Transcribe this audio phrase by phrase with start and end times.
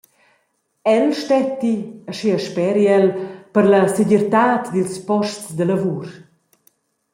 [0.93, 6.05] El stetti –aschia speri el –per la segirtad dils posts da lavur.